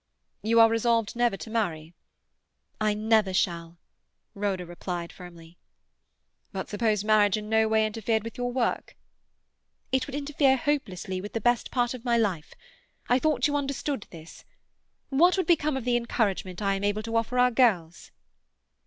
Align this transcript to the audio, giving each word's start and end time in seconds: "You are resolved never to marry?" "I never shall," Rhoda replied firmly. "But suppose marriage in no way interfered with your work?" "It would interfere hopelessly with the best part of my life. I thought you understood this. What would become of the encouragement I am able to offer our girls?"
"You 0.41 0.59
are 0.59 0.67
resolved 0.67 1.15
never 1.15 1.37
to 1.37 1.51
marry?" 1.51 1.93
"I 2.79 2.95
never 2.95 3.33
shall," 3.35 3.77
Rhoda 4.33 4.65
replied 4.65 5.13
firmly. 5.13 5.59
"But 6.51 6.69
suppose 6.69 7.03
marriage 7.03 7.37
in 7.37 7.49
no 7.49 7.67
way 7.67 7.85
interfered 7.85 8.23
with 8.23 8.35
your 8.35 8.51
work?" 8.51 8.97
"It 9.91 10.07
would 10.07 10.15
interfere 10.15 10.57
hopelessly 10.57 11.21
with 11.21 11.33
the 11.33 11.39
best 11.39 11.69
part 11.69 11.93
of 11.93 12.03
my 12.03 12.17
life. 12.17 12.55
I 13.09 13.19
thought 13.19 13.45
you 13.45 13.55
understood 13.55 14.07
this. 14.09 14.43
What 15.09 15.37
would 15.37 15.45
become 15.45 15.77
of 15.77 15.85
the 15.85 15.97
encouragement 15.97 16.63
I 16.63 16.73
am 16.73 16.83
able 16.83 17.03
to 17.03 17.15
offer 17.15 17.37
our 17.37 17.51
girls?" 17.51 18.09